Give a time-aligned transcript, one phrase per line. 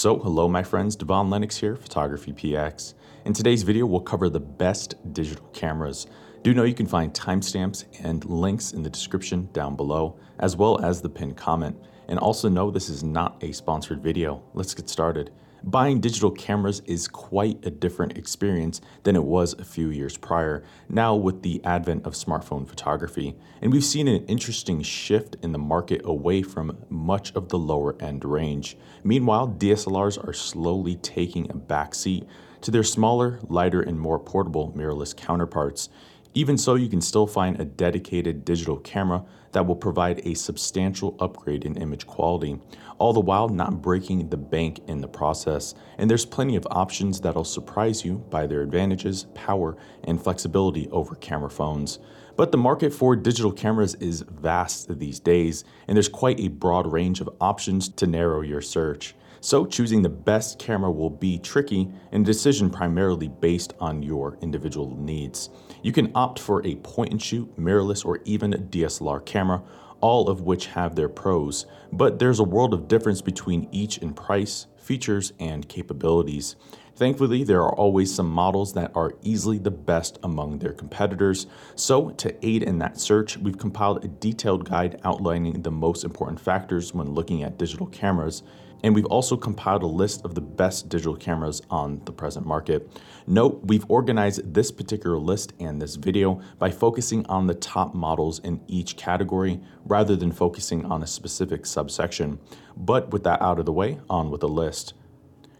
[0.00, 2.94] So, hello my friends, Devon Lennox here, Photography PX.
[3.26, 6.06] In today's video, we'll cover the best digital cameras.
[6.42, 10.82] Do know you can find timestamps and links in the description down below, as well
[10.82, 11.76] as the pinned comment.
[12.08, 14.42] And also know this is not a sponsored video.
[14.54, 15.32] Let's get started.
[15.62, 20.64] Buying digital cameras is quite a different experience than it was a few years prior,
[20.88, 23.36] now with the advent of smartphone photography.
[23.60, 27.94] And we've seen an interesting shift in the market away from much of the lower
[28.00, 28.78] end range.
[29.04, 32.26] Meanwhile, DSLRs are slowly taking a backseat
[32.62, 35.90] to their smaller, lighter, and more portable mirrorless counterparts.
[36.32, 41.16] Even so, you can still find a dedicated digital camera that will provide a substantial
[41.18, 42.60] upgrade in image quality,
[42.98, 45.74] all the while not breaking the bank in the process.
[45.98, 51.16] And there's plenty of options that'll surprise you by their advantages, power, and flexibility over
[51.16, 51.98] camera phones.
[52.36, 56.90] But the market for digital cameras is vast these days, and there's quite a broad
[56.90, 59.16] range of options to narrow your search.
[59.42, 64.36] So, choosing the best camera will be tricky and a decision primarily based on your
[64.42, 65.48] individual needs.
[65.82, 69.62] You can opt for a point and shoot, mirrorless, or even a DSLR camera,
[70.02, 74.12] all of which have their pros, but there's a world of difference between each in
[74.12, 76.56] price, features, and capabilities.
[76.94, 81.46] Thankfully, there are always some models that are easily the best among their competitors.
[81.76, 86.38] So, to aid in that search, we've compiled a detailed guide outlining the most important
[86.40, 88.42] factors when looking at digital cameras
[88.82, 92.90] and we've also compiled a list of the best digital cameras on the present market.
[93.26, 98.38] Note, we've organized this particular list and this video by focusing on the top models
[98.40, 102.38] in each category rather than focusing on a specific subsection.
[102.76, 104.94] But with that out of the way, on with the list.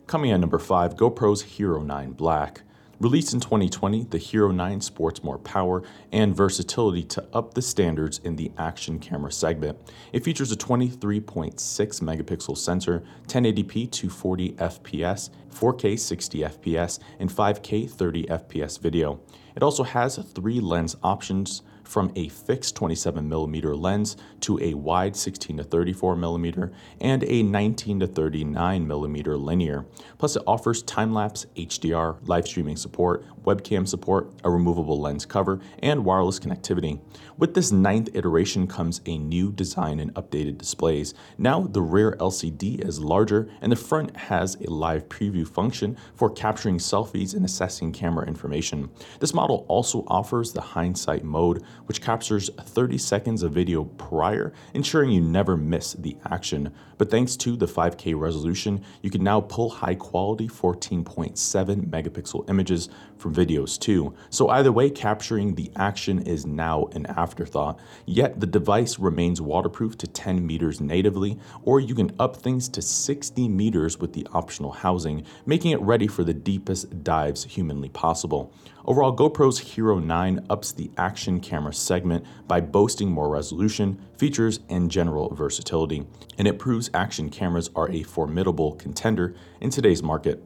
[0.07, 2.63] Coming at number 5, GoPro's Hero 9 Black.
[3.01, 8.19] Released in 2020, the Hero 9 sports more power and versatility to up the standards
[8.25, 9.79] in the action camera segment.
[10.12, 18.25] It features a 23.6 megapixel sensor, 1080p 240 FPS, 4K 60 FPS, and 5K 30
[18.27, 19.19] FPS video.
[19.57, 25.56] It also has three lens options from a fixed 27mm lens to a wide 16
[25.56, 29.84] to 34mm and a 19 to 39mm linear.
[30.17, 35.61] Plus, it offers time lapse, HDR, live streaming support, webcam support, a removable lens cover,
[35.80, 37.00] and wireless connectivity.
[37.39, 41.14] With this ninth iteration comes a new design and updated displays.
[41.39, 46.30] Now, the rear LCD is larger and the front has a live preview function for
[46.30, 48.90] capturing selfies and assessing camera information.
[49.18, 55.11] This model also offers the hindsight mode, which captures 30 seconds of video prior, ensuring
[55.11, 56.73] you never miss the action.
[56.98, 62.89] But thanks to the 5K resolution, you can now pull high quality 14.7 megapixel images
[63.17, 64.14] from videos too.
[64.29, 67.79] So either way, capturing the action is now an afterthought.
[68.07, 72.83] Yet the device remains waterproof to 10 meters natively, or you can up things to
[72.83, 78.52] 60 meters with the optional housing, making it ready for the deepest dives humanly possible.
[78.90, 84.90] Overall, GoPro's Hero 9 ups the action camera segment by boasting more resolution, features, and
[84.90, 86.05] general versatility,
[86.39, 90.42] and it proves action cameras are a formidable contender in today's market.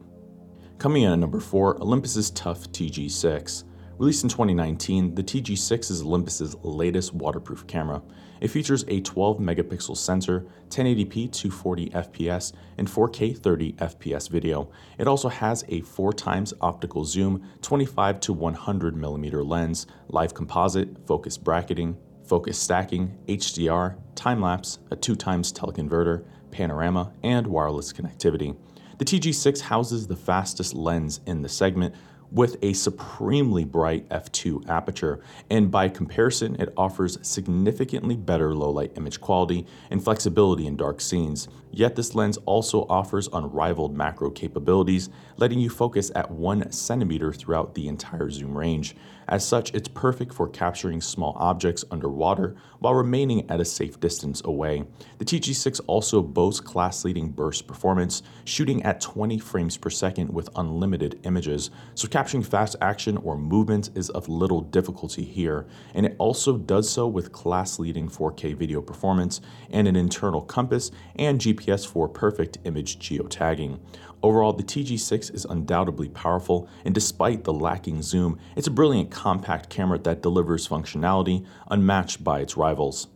[0.77, 3.63] Coming in at number 4, Olympus's Tough TG6.
[3.97, 8.01] Released in 2019, the TG6 is Olympus's latest waterproof camera.
[8.41, 14.69] It features a 12 megapixel sensor, 1080p 240 FPS, and 4K 30 FPS video.
[14.97, 21.07] It also has a 4 times optical zoom, 25 to 100 millimeter lens, live composite,
[21.07, 21.95] focus bracketing,
[22.25, 28.57] focus stacking, HDR, time lapse, a 2 times teleconverter, panorama, and wireless connectivity.
[28.97, 31.95] The TG6 houses the fastest lens in the segment
[32.35, 38.91] with a supremely bright f2 aperture, and by comparison, it offers significantly better low light
[38.97, 41.47] image quality and flexibility in dark scenes.
[41.71, 47.73] Yet, this lens also offers unrivaled macro capabilities, letting you focus at one centimeter throughout
[47.73, 48.95] the entire zoom range.
[49.27, 54.41] As such, it's perfect for capturing small objects underwater while remaining at a safe distance
[54.45, 54.85] away.
[55.17, 60.49] The TG6 also boasts class leading burst performance, shooting at 20 frames per second with
[60.55, 66.15] unlimited images, so capturing fast action or movement is of little difficulty here, and it
[66.17, 71.87] also does so with class leading 4K video performance and an internal compass and GPS
[71.87, 73.79] for perfect image geotagging.
[74.23, 79.69] Overall, the TG6 is undoubtedly powerful, and despite the lacking zoom, it's a brilliant compact
[79.69, 83.07] camera that delivers functionality unmatched by its rivals.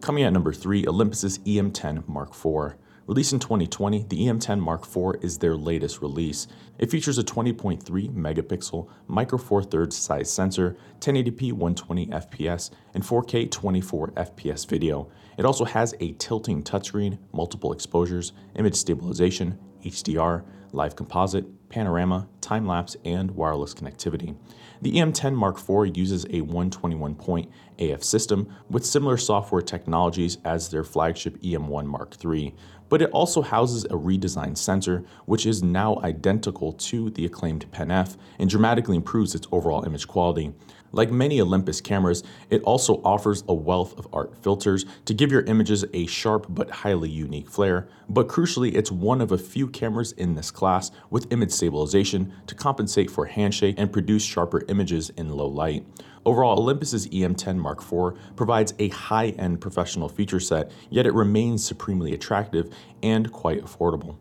[0.00, 2.76] Coming at number 3, Olympus's EM10 Mark IV.
[3.06, 6.48] Released in 2020, the EM10 Mark IV is their latest release.
[6.80, 7.80] It features a 20.3
[8.12, 15.08] megapixel micro four thirds size sensor, 1080p 120 FPS, and 4K 24 FPS video.
[15.38, 20.42] It also has a tilting touchscreen, multiple exposures, image stabilization, HDR,
[20.72, 24.36] live composite, panorama, time lapse, and wireless connectivity.
[24.82, 30.68] The EM10 Mark IV uses a 121 point AF system with similar software technologies as
[30.68, 32.54] their flagship EM1 Mark III,
[32.88, 37.90] but it also houses a redesigned sensor, which is now identical to the acclaimed Pen
[37.90, 40.52] F and dramatically improves its overall image quality.
[40.92, 45.42] Like many Olympus cameras, it also offers a wealth of art filters to give your
[45.42, 47.88] images a sharp but highly unique flair.
[48.08, 52.54] But crucially, it's one of a few cameras in this class with image stabilization to
[52.54, 55.84] compensate for handshake and produce sharper images in low light.
[56.26, 62.12] Overall, Olympus's EM10 Mark IV provides a high-end professional feature set, yet it remains supremely
[62.12, 64.16] attractive and quite affordable.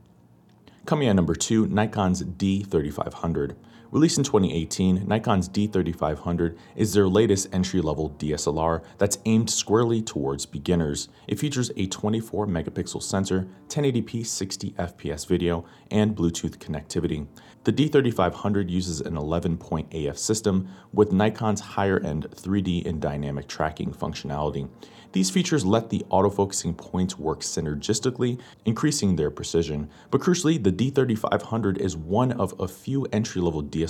[0.85, 3.55] Coming at number 2, Nikon's D3500.
[3.95, 10.45] Released in 2018, Nikon's D3500 is their latest entry level DSLR that's aimed squarely towards
[10.45, 11.07] beginners.
[11.29, 17.25] It features a 24 megapixel sensor, 1080p 60 FPS video, and Bluetooth connectivity.
[17.63, 23.47] The D3500 uses an 11 point AF system with Nikon's higher end 3D and dynamic
[23.47, 24.67] tracking functionality.
[25.13, 29.89] These features let the autofocusing points work synergistically, increasing their precision.
[30.11, 33.84] But crucially, the D3500 is one of a few entry level DSLRs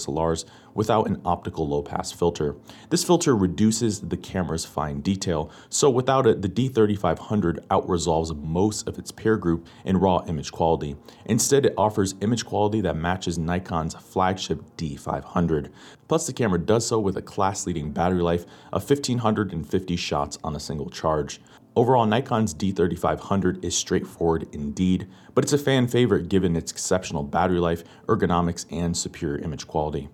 [0.74, 2.56] without an optical low pass filter.
[2.89, 9.00] This filter reduces the camera's fine detail, so without it, the D3500 outresolves most of
[9.00, 10.95] its peer group in raw image quality.
[11.25, 15.69] Instead, it offers image quality that matches Nikon's flagship D500.
[16.07, 18.44] Plus, the camera does so with a class leading battery life
[18.74, 21.39] of 1550 shots on a single charge.
[21.77, 27.60] Overall, Nikon's D3500 is straightforward indeed, but it's a fan favorite given its exceptional battery
[27.60, 30.07] life, ergonomics, and superior image quality.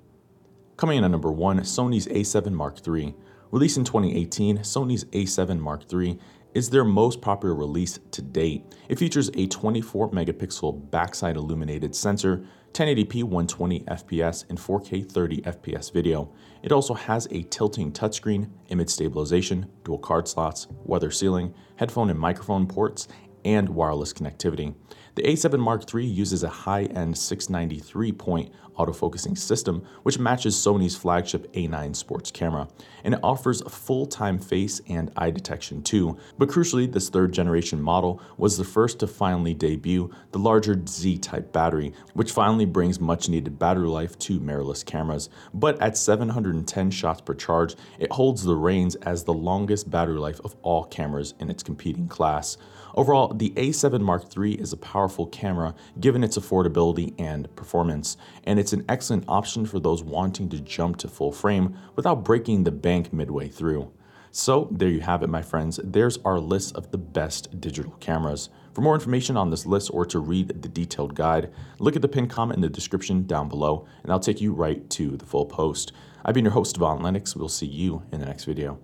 [0.76, 3.14] Coming in at number 1, Sony's A7 Mark III.
[3.52, 6.18] Released in 2018, Sony's A7 Mark III
[6.56, 8.66] is their most popular release to date.
[8.90, 12.44] It features a 24 megapixel backside illuminated sensor,
[12.74, 16.32] 1080p 120 FPS, and 4K 30 FPS video.
[16.64, 22.20] It also has a tilting touchscreen, image stabilization, dual card slots, weather sealing, headphone and
[22.20, 23.08] microphone ports,
[23.46, 24.74] and wireless connectivity.
[25.16, 31.52] The A7 Mark III uses a high-end 693 point autofocusing system, which matches Sony's flagship
[31.54, 32.70] A9 sports camera,
[33.04, 36.18] and it offers full-time face and eye detection too.
[36.38, 41.52] But crucially, this third generation model was the first to finally debut the larger Z-type
[41.52, 45.30] battery, which finally brings much needed battery life to mirrorless cameras.
[45.54, 50.40] But at 710 shots per charge, it holds the reins as the longest battery life
[50.46, 52.58] of all cameras in its competing class.
[52.96, 58.60] Overall, the A7 Mark III is a powerful camera given its affordability and performance, and
[58.60, 62.72] it's an excellent option for those wanting to jump to full frame without breaking the
[62.72, 63.92] bank midway through.
[64.34, 65.80] So, there you have it, my friends.
[65.84, 68.50] There's our list of the best digital cameras.
[68.74, 72.08] For more information on this list or to read the detailed guide, look at the
[72.08, 75.46] pinned comment in the description down below, and I'll take you right to the full
[75.46, 75.92] post.
[76.24, 77.36] I've been your host, Devon Lennox.
[77.36, 78.80] We'll see you in the next video.